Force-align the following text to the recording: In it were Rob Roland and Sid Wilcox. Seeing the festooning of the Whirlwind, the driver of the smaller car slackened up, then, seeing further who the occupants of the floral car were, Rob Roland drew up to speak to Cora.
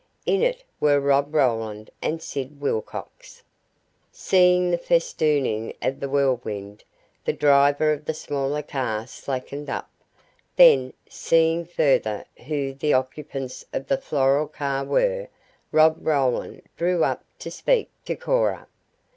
In 0.25 0.41
it 0.41 0.63
were 0.79 0.99
Rob 0.99 1.31
Roland 1.35 1.91
and 2.01 2.23
Sid 2.23 2.59
Wilcox. 2.59 3.43
Seeing 4.11 4.71
the 4.71 4.77
festooning 4.79 5.75
of 5.79 5.99
the 5.99 6.09
Whirlwind, 6.09 6.83
the 7.23 7.33
driver 7.33 7.93
of 7.93 8.05
the 8.05 8.15
smaller 8.15 8.63
car 8.63 9.05
slackened 9.05 9.69
up, 9.69 9.91
then, 10.55 10.93
seeing 11.07 11.65
further 11.65 12.25
who 12.47 12.73
the 12.73 12.93
occupants 12.93 13.63
of 13.73 13.85
the 13.85 13.97
floral 13.99 14.47
car 14.47 14.83
were, 14.83 15.27
Rob 15.71 15.97
Roland 16.01 16.63
drew 16.77 17.03
up 17.03 17.23
to 17.37 17.51
speak 17.51 17.91
to 18.05 18.15
Cora. 18.15 18.65